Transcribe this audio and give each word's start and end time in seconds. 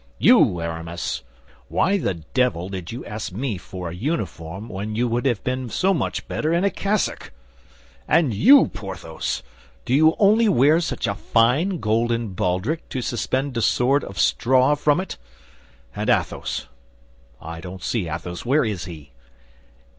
You, 0.17 0.59
Aramis, 0.59 1.21
why 1.67 1.99
the 1.99 2.15
devil 2.15 2.69
did 2.69 2.91
you 2.91 3.05
ask 3.05 3.31
me 3.31 3.59
for 3.59 3.87
a 3.89 3.93
uniform 3.93 4.67
when 4.67 4.95
you 4.95 5.07
would 5.07 5.27
have 5.27 5.43
been 5.43 5.69
so 5.69 5.93
much 5.93 6.27
better 6.27 6.51
in 6.51 6.63
a 6.63 6.71
cassock? 6.71 7.31
And 8.07 8.33
you, 8.33 8.69
Porthos, 8.69 9.43
do 9.85 9.93
you 9.93 10.15
only 10.17 10.49
wear 10.49 10.79
such 10.79 11.05
a 11.05 11.13
fine 11.13 11.79
golden 11.79 12.29
baldric 12.33 12.89
to 12.89 13.03
suspend 13.03 13.55
a 13.57 13.61
sword 13.61 14.03
of 14.03 14.17
straw 14.17 14.73
from 14.73 14.99
it? 14.99 15.17
And 15.95 16.09
Athos—I 16.09 17.61
don't 17.61 17.83
see 17.83 18.07
Athos. 18.09 18.43
Where 18.43 18.65
is 18.65 18.85
he?" 18.85 19.11